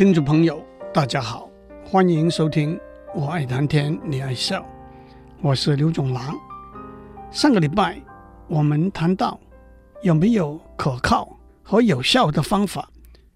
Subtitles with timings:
[0.00, 1.46] 听众朋友，大家好，
[1.84, 2.74] 欢迎收听
[3.14, 4.62] 《我爱谈天，你爱笑》，
[5.42, 6.34] 我是刘总郎。
[7.30, 8.00] 上个礼拜
[8.48, 9.38] 我们谈到
[10.02, 12.90] 有没有可靠和有效的方法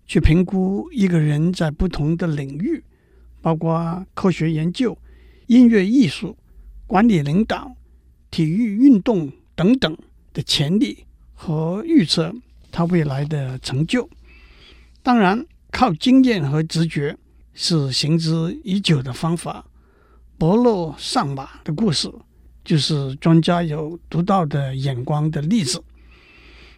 [0.07, 2.83] 去评估一个人在不同的领域，
[3.43, 4.97] 包括科学研究、
[5.49, 6.35] 音乐艺术、
[6.87, 7.77] 管理领导、
[8.31, 9.95] 体育运动等等
[10.33, 12.35] 的潜力和预测
[12.73, 14.09] 他未来的成就。
[15.03, 17.19] 当然，靠经验和直觉
[17.53, 19.67] 是行之已久的方法。
[20.39, 22.09] 伯乐上马的故事
[22.65, 25.83] 就是专家有独到的眼光的例子。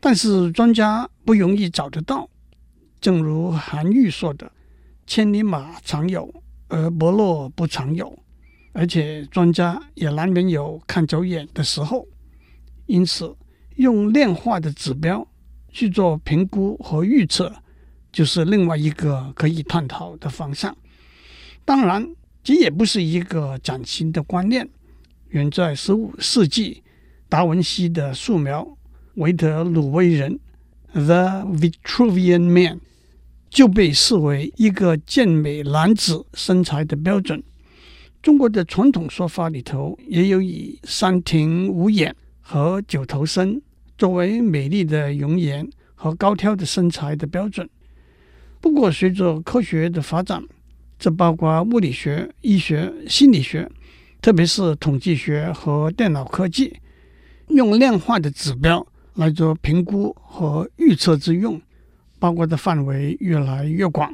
[0.00, 2.27] 但是专家不容易找得到，
[2.98, 4.50] 正如韩愈说的
[5.06, 6.33] ：“千里马常有，
[6.69, 8.19] 而伯乐不常有。”
[8.72, 12.06] 而且专家也难免有看走眼的时候。
[12.86, 13.36] 因此，
[13.74, 15.28] 用量化的指标
[15.69, 17.55] 去做评估和预测。
[18.16, 20.75] 就是另外一个可以探讨的方向。
[21.67, 22.09] 当然，
[22.42, 24.67] 这也不是一个崭新的观念。
[25.28, 26.83] 远在十五世纪，
[27.28, 28.62] 达文西的素描
[29.17, 30.41] 《维特鲁威人》
[31.05, 32.81] （The Vitruvian Man）
[33.50, 37.42] 就被视为一个健美男子身材的标准。
[38.23, 43.61] 中国的传统说法里头也有以三庭五眼和九头身
[43.98, 47.69] 作为美丽的容颜和高挑的身材的标准。
[48.67, 50.42] 不过，随着科学的发展，
[50.98, 53.70] 这包括物理学、医学、心理学，
[54.20, 56.77] 特别是统计学和电脑科技，
[57.47, 61.62] 用量化的指标来做评估和预测之用，
[62.19, 64.12] 包括的范围越来越广，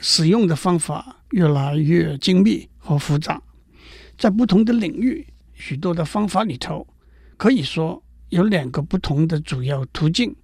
[0.00, 3.40] 使用的方法越来越精密和复杂。
[4.18, 6.86] 在不同的领域，许多的方法里头，
[7.38, 10.36] 可以说有两个不同的主要途径，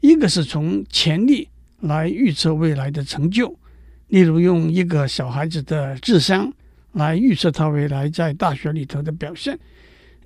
[0.00, 1.48] 一个是从潜力。
[1.80, 3.54] 来预测未来的成就，
[4.08, 6.52] 例如用一个小孩子的智商
[6.92, 9.56] 来预测他未来在大学里头的表现；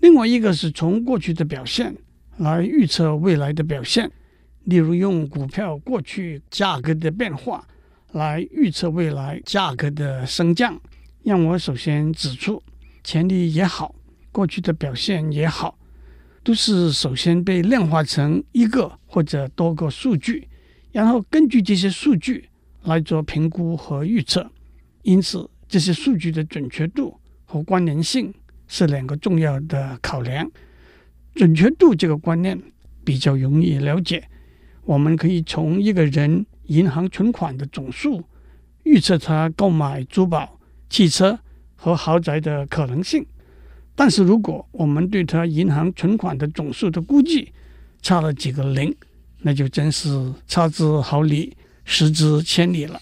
[0.01, 1.95] 另外一个是从过去的表现
[2.39, 4.11] 来预测未来的表现，
[4.65, 7.67] 例如用股票过去价格的变化
[8.13, 10.81] 来预测未来价格的升降。
[11.23, 12.63] 让我首先指出，
[13.03, 13.95] 潜力也好，
[14.33, 15.79] 过去的表现也好，
[16.43, 20.49] 都是首先被量化成一个或者多个数据。
[20.95, 22.49] 然后根据这些数据
[22.85, 24.49] 来做评估和预测，
[25.03, 28.33] 因此这些数据的准确度和关联性
[28.69, 30.49] 是两个重要的考量。
[31.35, 32.57] 准确度这个观念
[33.05, 34.23] 比较容易了解，
[34.85, 38.23] 我们可以从一个人银行存款的总数
[38.85, 41.37] 预测他购买珠宝、汽车
[41.75, 43.27] 和豪宅的可能性。
[43.97, 47.53] 但是如果我们对他银行存款的总数的估计
[48.01, 48.95] 差了几个零，
[49.47, 52.99] 那就真是差之毫厘，失之千里了。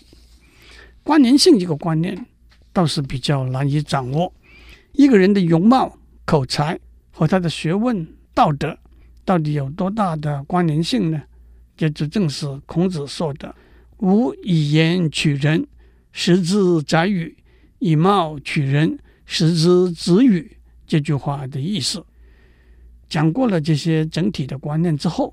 [1.05, 2.27] 关联性这个观念
[2.73, 4.33] 倒是比较难以掌握。
[4.91, 6.77] 一个人的容貌、口才
[7.13, 8.05] 和他的学问、
[8.35, 8.77] 道德
[9.25, 11.23] 到底有多大的关联性呢？
[11.77, 13.55] 这就正是孔子说的
[14.03, 15.65] “吾以言取人，
[16.11, 17.37] 实之宰予；
[17.79, 20.57] 以貌取人，实之子予”
[20.89, 22.05] 这句话的意思。
[23.09, 25.33] 讲过了这些整体的观念之后。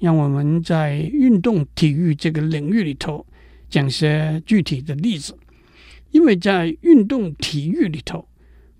[0.00, 3.24] 让我们在运动体育这个领域里头
[3.68, 5.36] 讲些具体的例子，
[6.10, 8.26] 因为在运动体育里头，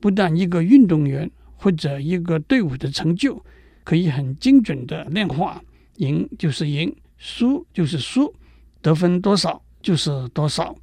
[0.00, 3.44] 不但一个运动员或者一个队伍的成就
[3.84, 5.62] 可以很精准的量化，
[5.98, 8.34] 赢就是赢，输就是输，
[8.80, 10.74] 得分多少就是多少，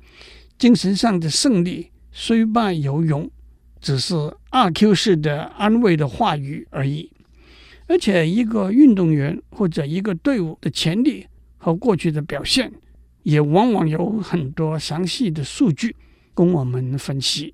[0.59, 3.29] 精神上的胜利虽败犹荣，
[3.81, 4.15] 只是
[4.51, 7.11] 阿 Q 式的安慰的话语而已。
[7.87, 11.25] 而且，一个运动员或者一个队伍的潜力
[11.57, 12.71] 和过去的表现，
[13.23, 15.95] 也往往有很多详细的数据
[16.33, 17.53] 供我们分析。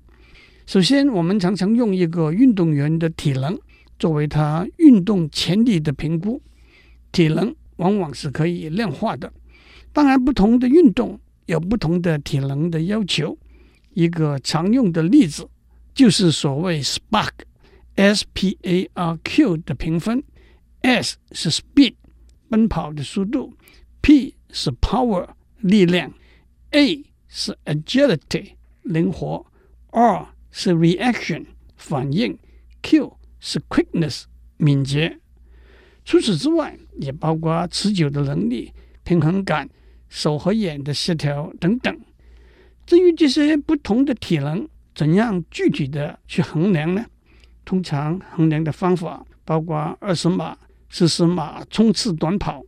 [0.66, 3.56] 首先，我们常常用一个运动员的体能
[3.98, 6.42] 作为他运动潜力的评估。
[7.12, 9.32] 体能往往是可以量化的。
[9.92, 13.38] 当然，不同的运动有不同的体能的要求。
[13.92, 15.48] 一个常用的例子
[15.94, 17.30] 就是所谓 “spark”
[17.96, 19.62] SPARQ。
[19.64, 20.22] 的评分
[20.82, 21.94] ，S 是 speed
[22.48, 23.54] 奔跑的速度
[24.00, 26.12] ，P 是 power 力量
[26.70, 28.52] ，A 是 agility
[28.82, 29.46] 灵活
[29.90, 31.46] ，R 是 reaction
[31.76, 32.38] 反应
[32.82, 34.24] ，Q 是 quickness
[34.56, 35.18] 敏捷。
[36.04, 38.72] 除此之外，也包括持久的能力、
[39.04, 39.68] 平衡感、
[40.08, 41.98] 手和眼的协调等等。
[42.86, 47.06] 至于这些不同的体能，怎样具体的去衡量呢？
[47.64, 50.56] 通常衡量的方法包括二十码、
[50.90, 52.62] 四十码冲刺短跑、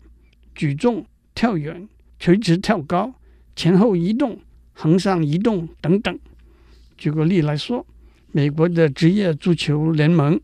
[0.55, 1.05] 举重、
[1.35, 1.89] 跳远、
[2.19, 3.15] 垂直跳高、
[3.55, 4.39] 前后移动
[4.73, 6.19] 横向移动等等。
[6.97, 7.87] 举个例来说，
[8.33, 10.41] 美国的职业足球联盟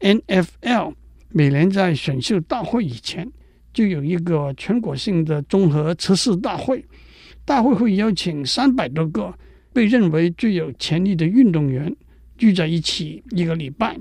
[0.00, 0.94] NFL
[1.30, 3.30] 每年在选秀大会以前，
[3.72, 6.84] 就有一个全国性的综合测试大会，
[7.44, 9.34] 大会会邀请三百多个
[9.72, 11.94] 被认为最有潜力的运动员
[12.36, 13.98] 聚在一起一个礼拜。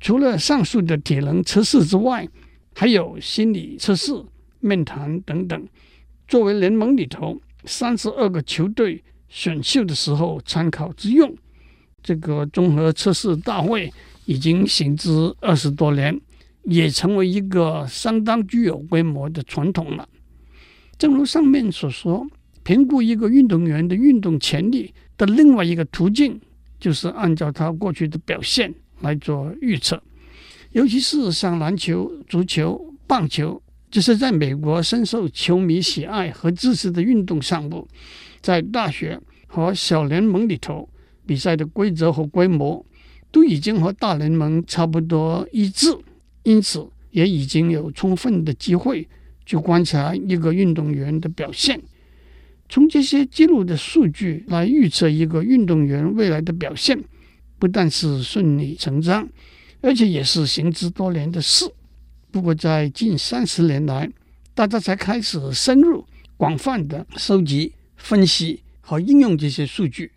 [0.00, 2.28] 除了上述的体能测试之外，
[2.74, 4.12] 还有心理测试、
[4.60, 5.68] 面谈等等，
[6.28, 11.34] 作为联盟里头三十二个球队选秀的时候参考之用。
[12.02, 13.92] 这个综合测试大会
[14.26, 15.10] 已经行之
[15.40, 16.20] 二十多年，
[16.64, 20.08] 也成为一个相当具有规模的传统了。
[20.98, 22.26] 正如上面所说，
[22.62, 26.40] 评估一个运动员的运动潜力的另外一个途径，
[26.86, 30.00] 就是按照他过去的表现来做预测。
[30.70, 33.60] 尤其是像篮球、足球、棒球，
[33.90, 37.88] 这是在美国深受球迷喜爱和支持的运动项目，
[38.40, 40.88] 在大学和小联盟里头，
[41.26, 42.86] 比赛的规则和规模
[43.32, 45.92] 都已经和大联盟差不多一致，
[46.44, 49.08] 因此也已经有充分的机会
[49.44, 51.82] 去观察一个运动员的表现。
[52.68, 57.02] 从这些记录的数据来预测一个运动员未来的表现，
[57.58, 59.28] 不但是顺理成章。
[59.82, 61.64] 而且也是行之多年的事。
[62.32, 64.10] 不过，在近三十年来，
[64.52, 66.04] 大家才开始深入、
[66.36, 70.10] 广泛的收集、分析和应用这些数据。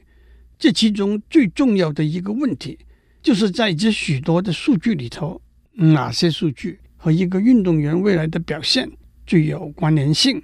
[0.57, 2.80] 这其中最重要的一个问题，
[3.22, 5.40] 就是在这许多的数据里头，
[5.74, 8.90] 哪些数据和一个运动员未来的表现
[9.28, 10.42] 最有关联性？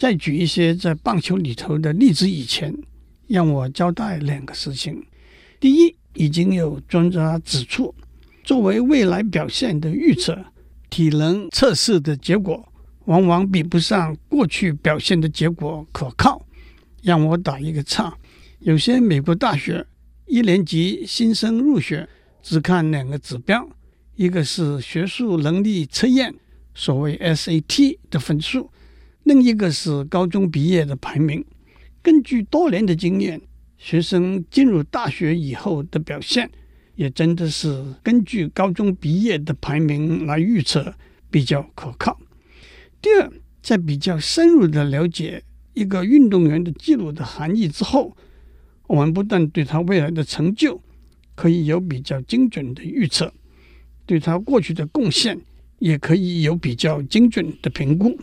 [0.00, 2.74] 在举一些在棒球里头的例子以前，
[3.28, 5.04] 让我交代两个事情。
[5.60, 7.94] 第一，已经有专家指出。
[8.42, 10.42] 作为未来表现的预测，
[10.88, 12.66] 体能测试的结果
[13.04, 16.42] 往往比不上过去表现的结果可靠。
[17.02, 18.16] 让我打一个岔，
[18.60, 19.86] 有些美国大学
[20.26, 22.08] 一年级新生入学
[22.42, 23.68] 只看两个指标，
[24.16, 26.34] 一个是学术能力测验
[26.74, 28.70] （所谓 SAT） 的分数，
[29.24, 31.44] 另一个是高中毕业的排名。
[32.02, 33.40] 根据多年的经验，
[33.76, 36.50] 学生进入大学以后的表现。
[36.96, 40.94] 也真的是根据高中毕业的排名来预测
[41.30, 42.20] 比较可靠。
[43.00, 43.32] 第二，
[43.62, 45.42] 在比较深入的了解
[45.72, 48.14] 一个运动员的记录的含义之后，
[48.86, 50.78] 我们不但对他未来的成就
[51.34, 53.32] 可以有比较精准的预测，
[54.04, 55.40] 对他过去的贡献
[55.78, 58.18] 也可以有比较精准的评估。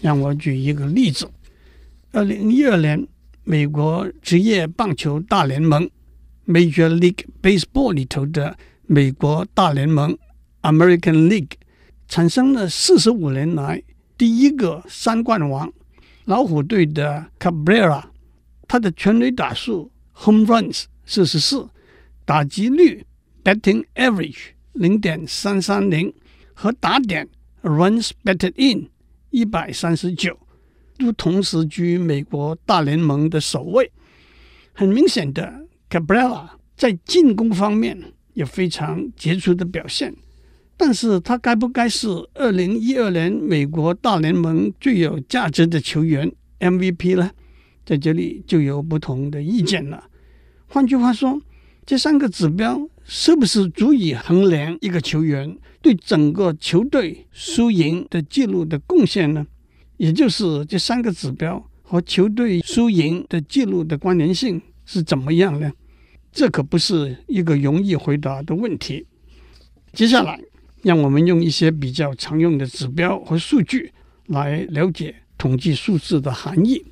[0.00, 1.28] 让我举一个例子：
[2.12, 3.06] 二零一二年，
[3.44, 5.88] 美国职业棒球大联盟。
[6.48, 8.56] Major League Baseball 里头的
[8.86, 10.16] 美国大联盟
[10.62, 11.54] American League
[12.06, 13.82] 产生了四十五年来
[14.16, 15.72] 第一个三冠王，
[16.26, 18.04] 老虎队的 Cabrera，
[18.68, 21.68] 他的全垒打数 Home Runs 四十四，
[22.24, 23.04] 打击率
[23.42, 26.14] Batting Average 零点三三零
[26.54, 27.28] 和打点
[27.62, 28.88] Runs Batted In
[29.30, 30.38] 一百三十九，
[30.98, 33.90] 都同时居美国大联盟的首位。
[34.72, 35.66] 很明显的。
[35.88, 37.96] Cabrera 在进攻方面
[38.34, 40.12] 有非常杰出的表现，
[40.76, 47.30] 但是他该不该是二零一二年美国大联盟最有价值的球员 MVP 呢？
[47.84, 50.08] 在这里就有不同的意见了。
[50.66, 51.40] 换句话说，
[51.86, 55.56] 这三个指标是不是足以衡量一个球员
[55.86, 59.46] 对整个球队输赢的记录的贡献呢？
[59.98, 65.72] 也就是这三个指标和球队输赢的记录的关联性是怎么样呢？
[66.32, 69.06] 这可不是一个容易回答的问题。
[69.92, 70.40] 接下来，
[70.82, 73.92] 让我们用一些比较常用的指标和数据
[74.26, 76.84] 来了解统计数字的含义。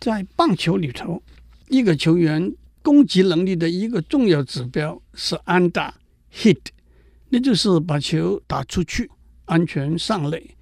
[0.00, 1.22] 在棒球里头，
[1.68, 2.50] 一个球员
[2.80, 5.94] 攻击能力的一个重要指标是安打
[6.34, 6.56] （hit），
[7.34, 9.10] 那就是把球打出去，
[9.46, 10.54] 安全上垒。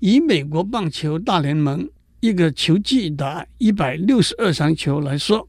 [0.00, 5.46] 以美国棒球大联盟一个球季打一百六十二场球来说。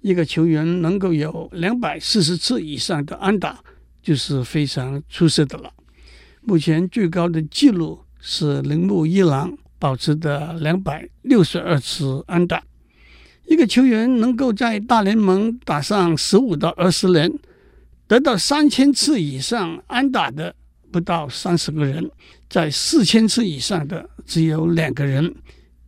[0.00, 3.60] 一个球员能够有两百四十次以上的安打，
[4.02, 5.72] 就是非常出色的了。
[6.40, 12.60] 目前最高的纪录是铃木一郎保持的两百六十二次安打。
[13.46, 17.32] 一个球员能够在大联盟打上十五到二十年，
[18.08, 20.52] 得到三千次以上安打的
[20.90, 22.10] 不到三十个人，
[22.50, 25.32] 在四千次以上的只有两个人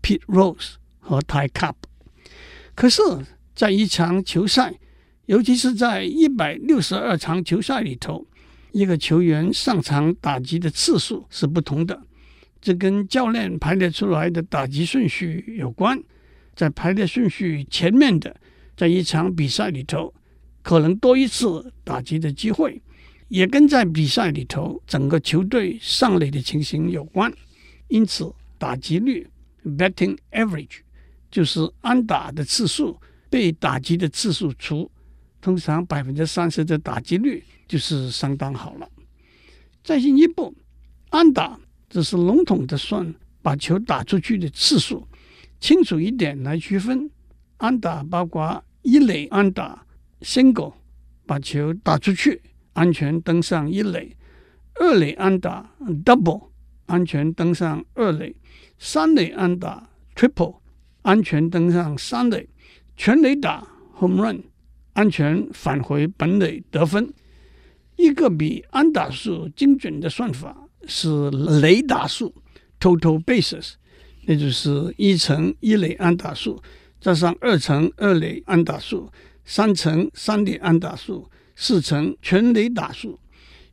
[0.01, 1.75] ，Pete Rose 和 Ty Cobb。
[2.77, 3.03] 可是。
[3.53, 4.73] 在一场球赛，
[5.27, 8.27] 尤其是在一百六十二场球赛里头，
[8.73, 12.01] 一个球员上场打击的次数是不同的。
[12.59, 16.03] 这跟教练排列出来的打击顺序有关。
[16.57, 18.35] 在排列顺序前面的，
[18.75, 20.15] 在一场比赛里头
[20.63, 22.81] 可能多一次打击的机会，
[23.29, 27.33] 也跟在比赛里头整个球队上垒的情形有关。
[27.89, 29.27] 因此，打击率
[29.65, 30.81] （batting average）
[31.31, 32.99] 就是安打的次数
[33.29, 34.91] 被打击的次数除，
[35.41, 38.89] 通常百分之三十的打击率就是相当好了。
[39.83, 40.55] 再进一步，
[41.09, 45.09] 安打只是笼统的算把球打出去的次数，
[45.59, 47.11] 清楚一点来区分，
[47.57, 48.63] 安打包括。
[48.83, 49.85] 一垒安打
[50.23, 50.75] ，single，
[51.27, 54.17] 把球打出去，安全登上一垒；
[54.75, 55.71] 二垒安打
[56.05, 56.49] ，double，
[56.87, 58.35] 安全登上二垒；
[58.79, 59.29] 三垒。
[59.29, 60.57] 安打，triple，
[61.03, 62.47] 安全登上三垒；
[62.97, 63.67] 全垒打
[63.99, 64.43] ，home run，
[64.95, 66.63] 安全返回本垒。
[66.71, 67.13] 得分。
[67.97, 72.35] 一个比安打数精准的算法是雷打数
[72.81, 73.75] （total bases），
[74.25, 75.93] 那就是一乘一垒。
[75.95, 76.63] 安打数。
[76.99, 79.11] 加上二乘二垒安打数，
[79.53, 83.19] 三乘三垒安打数，四乘全雷打数，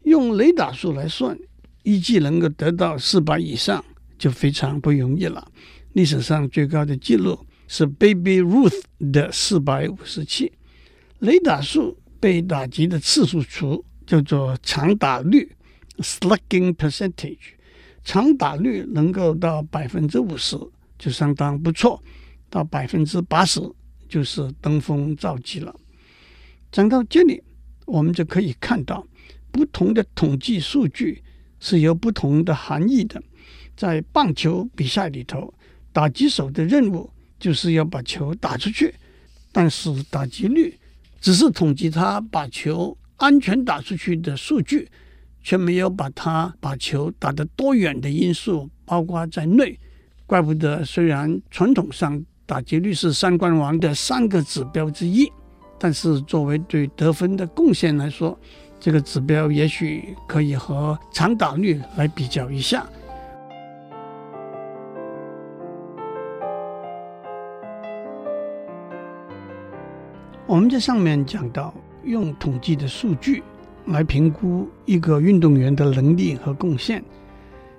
[0.06, 1.38] 用雷打数来算，
[1.84, 3.86] 一季能够得到四百以上
[4.18, 5.52] 就非常不容易了。
[5.94, 8.82] 历史上最高的纪录是 Baby Ruth
[9.14, 10.52] 的四百五十七。
[11.20, 15.56] 雷打数被打击的次数除，叫做长打率
[16.00, 17.38] （slugging percentage）。
[18.04, 20.58] 长打率能够到百分之五十，
[20.98, 22.02] 就相当不错。
[22.50, 23.62] 到百分之八十
[24.08, 25.76] 就是登峰造极了。
[26.72, 27.42] 讲到这里，
[27.86, 29.06] 我们就可以看到，
[29.52, 31.24] 不同的统计数据
[31.60, 33.22] 是有不同的含义的。
[33.76, 35.54] 在棒球比赛里头，
[35.94, 37.10] 打击手的任务
[37.40, 38.94] 就是要把球打出去，
[39.52, 40.78] 但是打击率
[41.22, 44.90] 只是统计他把球安全打出去的数据，
[45.42, 49.80] 却没有把他把球打得多远的因素包括在内。
[50.26, 55.30] 怪不得，虽然传统上，打击率是三冠王的三个指标之一，
[55.78, 58.40] 但是作为对得分的贡献来说，
[58.80, 62.88] 这个指标也许可以和长打率来比较一下。
[70.46, 71.74] 我们在上面讲到，
[72.06, 73.44] 用统计的数据
[73.88, 77.04] 来评估一个运动员的能力和贡献，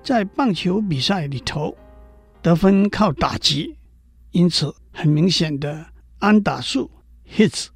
[0.03, 1.75] 在棒球比赛里头，
[2.43, 3.77] 得分靠打击。
[4.30, 5.87] 因此，很明显的
[6.18, 6.90] 安打数
[7.35, 7.68] （hits）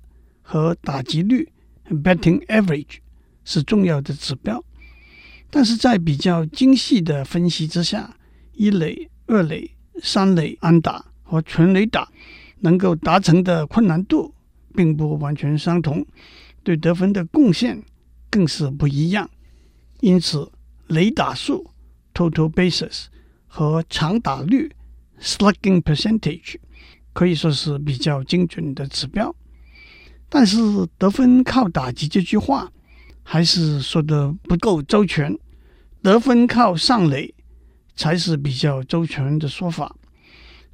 [0.43, 1.49] 和打击率
[1.87, 2.99] （batting average）
[3.45, 4.63] 是重要的指标。
[5.51, 8.17] 但是在比较精细的分析之下，
[8.53, 9.71] 一垒、二垒、
[10.03, 12.09] 三垒安打和全垒打
[12.61, 14.35] 能够达成的困难度
[14.75, 16.07] 并不完全相同，
[16.63, 17.83] 对得分的贡献
[18.31, 19.29] 更是不一样。
[20.01, 20.51] 因此，
[20.87, 21.71] 垒打数
[22.15, 23.07] （total bases）
[23.47, 24.71] 和长打率。
[25.23, 26.57] Slugging percentage
[27.13, 29.35] 可以说是比较精准的指标，
[30.29, 30.59] 但是
[30.99, 32.73] 得分靠打击这句话
[33.23, 35.39] 还是说的不够周全。
[36.03, 37.33] 得分靠上垒
[37.95, 39.95] 才是比较周全的说法。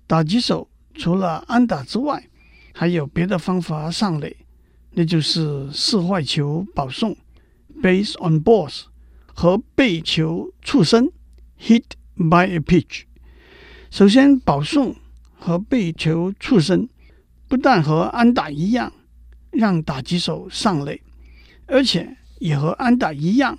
[0.07, 2.31] 打击手除了安打之外，
[2.73, 4.35] 还有别的方法上垒，
[4.93, 7.15] 那就是四坏球保送
[7.83, 8.85] （base on balls）
[9.27, 11.13] 和被球触身
[11.61, 11.85] （hit
[12.17, 13.03] by a pitch）。
[13.91, 14.95] 首先，保送
[15.39, 16.89] 和被球畜生，
[17.49, 18.93] 不但和安打一样
[19.51, 21.01] 让打击手上垒，
[21.67, 23.59] 而且也和安打一样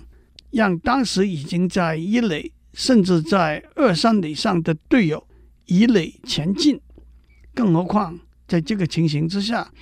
[0.50, 5.26] 让当时已经在一垒甚至在二三垒上的队友
[5.66, 6.80] 以垒前进。
[7.52, 9.72] 更何况，在这个情形之下，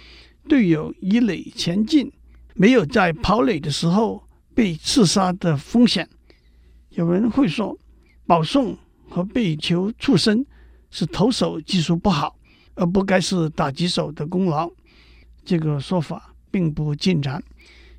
[0.49, 2.11] 队友以垒前进，
[2.55, 4.25] 没有在跑垒的时候
[4.55, 6.09] 被刺杀的风险。
[6.89, 7.79] 有人会说，
[8.27, 8.77] 保送。
[9.09, 10.45] 和被球触身
[10.91, 12.37] 是投手技术不好，
[12.75, 14.71] 而不该是打击手的功劳。
[15.45, 17.43] 这个说法并不尽然。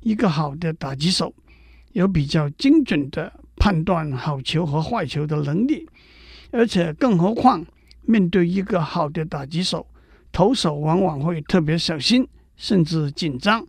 [0.00, 1.34] 一个好的打击手
[1.92, 5.86] 有比较精准的判断好球和坏球的能力，
[6.50, 7.64] 而且更何况
[8.02, 9.86] 面对一个好的打击手，
[10.32, 12.26] 投手往往会特别小心，
[12.56, 13.66] 甚至紧张，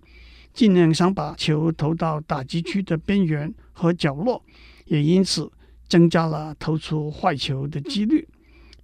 [0.53, 4.41] 尽量想把球投到打击区的边缘和角落，
[4.85, 5.51] 也因此。
[5.91, 8.25] 增加了投出坏球的几率，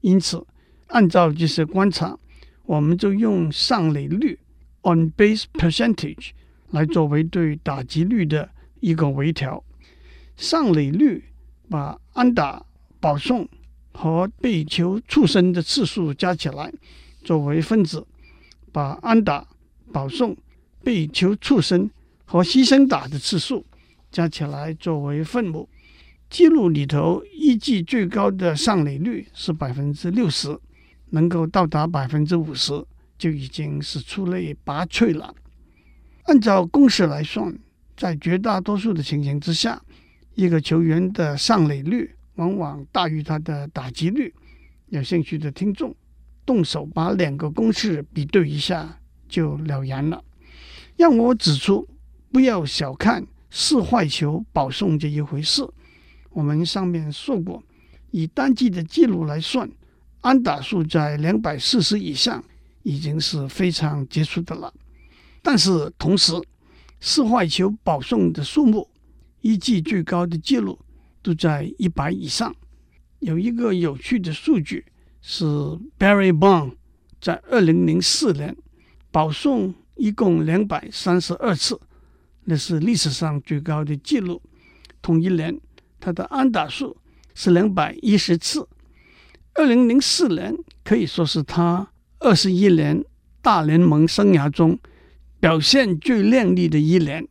[0.02, 0.46] 因此，
[0.88, 2.20] 按照这些观察，
[2.66, 4.38] 我们就用上垒率
[4.82, 6.32] （on base percentage）
[6.72, 8.50] 来作为对打击率的
[8.82, 9.64] 一个微调。
[10.36, 11.24] 上垒率
[11.70, 12.66] 把安打、
[13.00, 13.48] 保送
[13.94, 16.74] 和被球触身的次数加起来
[17.24, 18.06] 作为分子，
[18.74, 19.48] 把安打、
[19.94, 20.36] 保送、
[20.84, 21.90] 被球触身
[22.26, 23.66] 和牺牲打的次数
[24.12, 25.70] 加起来作为分母。
[26.30, 30.60] 记录里头一季最高的上垒率是百分之六十，
[31.12, 32.86] 能够到达百分之五十，
[33.18, 35.34] 就已经是出类拔萃了。
[36.24, 37.58] 按照公式来算，
[37.96, 39.82] 在绝大多数的情形之下，
[40.36, 44.34] 一个球员的上垒率往往大于他的打击率。
[44.88, 45.96] 有兴趣的听众，
[46.46, 50.22] 动手把两个公式比对一下就了然了。
[50.98, 51.88] 让我指出，
[52.34, 55.66] 不要小看四坏球保送这一回事。
[56.38, 57.64] 我们上面说过，
[58.12, 59.68] 以单季的记录来算，
[60.22, 62.44] 安打数在两百四十以上
[62.84, 64.72] 已经是非常杰出的了。
[65.42, 66.34] 但是同时，
[67.00, 68.88] 四坏球保送的数目，
[69.42, 70.78] 一季最高的记录
[71.24, 72.56] 都在一百以上。
[73.18, 74.86] 有一个有趣的数据
[75.24, 75.44] 是
[75.98, 76.74] ，Barry Bond
[77.20, 78.56] 在二零零四年
[79.10, 81.82] 保送一共两百三十二次，
[82.44, 84.40] 那是历史上最高的记录。
[85.02, 85.60] 同一年，
[86.00, 86.98] 他的安打数
[87.34, 88.68] 是两百一十次。
[89.54, 91.90] 二零零四年可以说是他
[92.20, 93.04] 二十一年
[93.42, 94.78] 大联盟生涯中
[95.40, 97.28] 表现最亮丽的一年。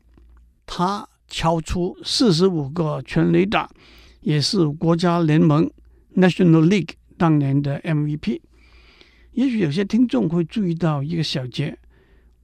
[0.66, 3.70] 他敲出四十五个全垒打，
[4.20, 5.70] 也是国家联盟
[6.16, 8.40] National League 当年的 MVP。
[9.32, 11.78] 也许有些听众会注意到一个小节：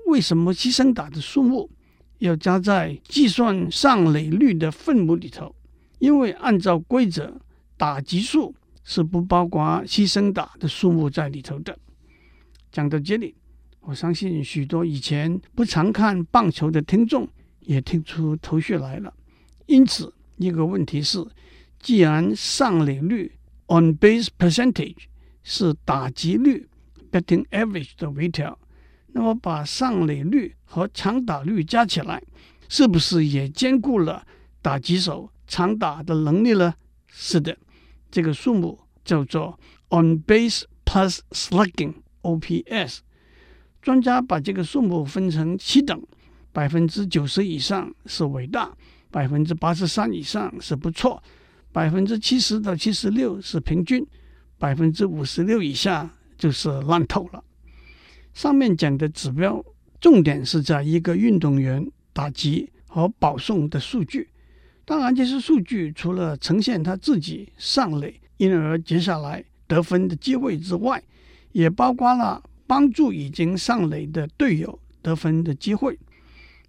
[0.07, 1.71] 为什么牺牲打的数目
[2.19, 5.55] 要加在计算上垒率的分母里头？
[6.03, 7.41] 因为按照规则，
[7.77, 11.79] 打击数是不包括牺牲打的数目在里头的。
[12.73, 13.37] 讲到这里，
[13.79, 17.29] 我相信许多以前不常看棒球的听众
[17.61, 19.15] 也听出头绪来了。
[19.67, 21.25] 因此，一个问题是：
[21.79, 23.31] 既然上垒率
[23.69, 25.05] （on base percentage）
[25.45, 26.69] 是打击率
[27.13, 28.59] （batting average） 的微调，
[29.13, 32.21] 那么把上垒率和长打率加起来，
[32.69, 34.27] 是不是也兼顾了
[34.61, 35.31] 打击手？
[35.53, 36.75] 长打的能力呢？
[37.09, 37.55] 是的，
[38.11, 43.01] 这个数目叫做 On Base Plus Slugging（OPS）。
[43.83, 46.03] 专家把这个数目分成七等，
[46.53, 48.75] 百分之九十以上是伟大，
[49.11, 51.23] 百分之八十三以上是不错，
[51.71, 54.07] 百分之七十到七十六是平均，
[54.57, 57.45] 百分之五十六以下就是烂透了。
[58.33, 59.63] 上面讲的指标
[60.01, 64.31] 重点是在一个运动员打击和保送的数据。
[64.85, 71.03] 当然，这些数据除了呈现他自己上垒，因而接下来得分的机会之外，
[71.53, 75.99] 也包括了帮助已经上垒的队友得分的机会。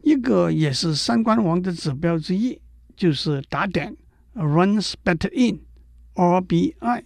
[0.01, 2.59] 一个也是三冠王的指标之一，
[2.95, 3.95] 就是打点
[4.35, 7.03] （runs batted in，RBI），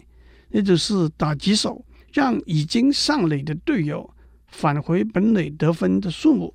[0.50, 4.10] 也就是打几手让已经上垒的队友
[4.48, 6.54] 返回本垒得分的数目。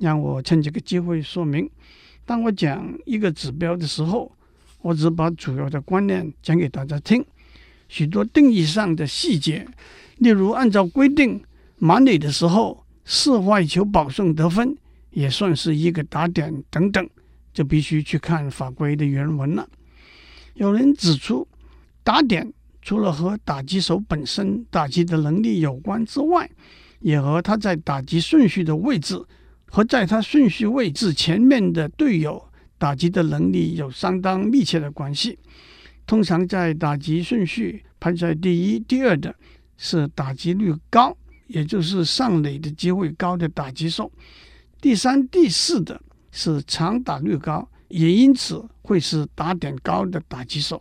[0.00, 1.70] 让我趁这个机会说明。
[2.26, 4.30] 当我讲一个指标的时候，
[4.80, 7.24] 我只把主要的观念讲给大家听。
[7.88, 9.66] 许多定义上的细节，
[10.18, 11.42] 例如按照规定
[11.78, 14.76] 满垒的时候四坏球保送得分，
[15.10, 17.08] 也算是一个打点等等，
[17.52, 19.68] 就必须去看法规的原文了。
[20.54, 21.46] 有人指出，
[22.02, 26.50] 打点除了和打击手本身打击的能力有关之外，
[27.00, 29.22] 也和他在打击顺序的位置。
[29.74, 32.40] 和在他顺序位置前面的队友
[32.78, 35.36] 打击的能力有相当密切的关系。
[36.06, 39.34] 通常在打击顺序排在第一、第二的
[39.76, 41.16] 是打击率高，
[41.48, 44.08] 也就是上垒的机会高的打击手；
[44.80, 50.80] 第三、第四的是长打率高，也因此会是打点高的打击手。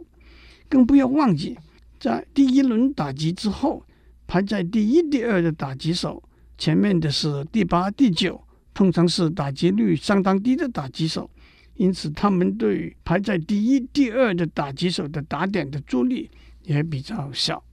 [0.69, 1.57] 更不要忘记，
[1.99, 3.83] 在第一轮打击之后，
[4.27, 6.21] 排在第一、第二的打击手
[6.59, 8.39] 前面的是第八、第九。
[8.73, 11.29] 通常是打击率相当低的打击手，
[11.75, 16.29] 因此他们对排在第一、第二的打击手的打点的助力
[16.63, 17.63] 也比较小。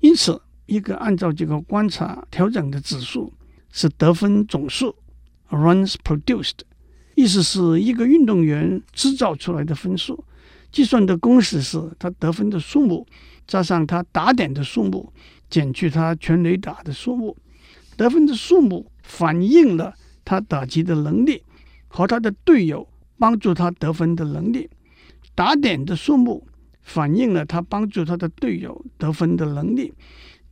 [0.00, 3.32] 因此，一个按照这个观察调整的指数
[3.72, 4.94] 是得分总数
[5.50, 6.60] （runs produced），
[7.14, 10.24] 意思是一个运动员制造出来的分数。
[10.72, 13.04] 计算的公式是他得分的数目
[13.44, 15.12] 加上他打点的数目
[15.48, 17.36] 减去他全垒打的数目。
[17.96, 19.94] 得分的数目反映了。
[20.30, 21.42] 他打击的能力
[21.88, 22.86] 和他的队友
[23.18, 24.70] 帮助他得分的能力，
[25.34, 26.46] 打点的数目
[26.82, 29.92] 反映了他帮助他的队友得分的能力，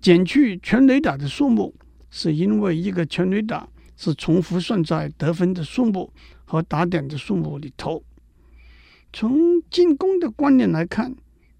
[0.00, 1.72] 减去全垒打的数目，
[2.10, 6.12] 是因为一个全垒打是重复算在得分的数目
[6.44, 8.02] 和打点的数目里头。
[9.12, 11.14] 从进攻的观念来看，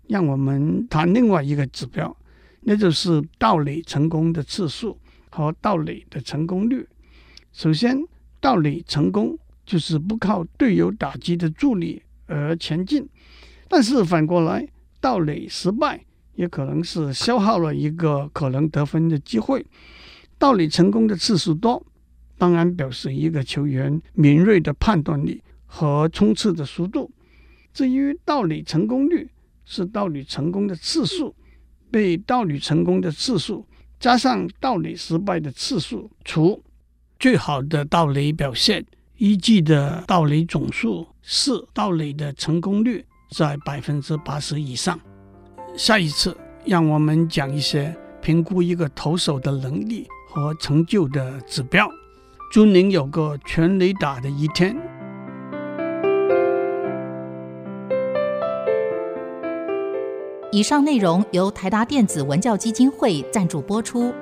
[0.09, 2.17] 让我们谈另外一个指标，
[2.63, 4.99] 那就是盗垒成功的次数
[5.31, 6.85] 和盗垒的成功率。
[7.59, 8.01] 首先，
[8.39, 13.03] 盗垒成功就是不靠队友打击的助力而前进；
[13.67, 14.65] 但是反过来，
[15.01, 16.01] 盗垒失败
[16.37, 19.67] 也可能是消耗了一个可能得分的机会。
[20.39, 21.85] 盗垒成功的次数多，
[22.37, 27.11] 当然表示一个球员敏锐的判断力和冲刺的速度。
[27.75, 29.29] 至于盗垒成功率，
[29.65, 31.35] 是盗垒成功的次数，
[31.91, 33.67] 被盗垒成功的次数
[33.99, 36.63] 加上盗垒失败的次数除
[37.19, 43.05] 最好的盗垒表现，依据的盗垒总数是盗垒的成功率
[43.37, 44.97] 在百分之八十以上。
[45.77, 51.91] 下一次，让我们讲一些评估一个投手的能力和成就的指标。
[52.53, 54.77] 祝您有个全垒打的一天。
[60.53, 64.15] 以上内容由台达电子文教基金会赞助播出。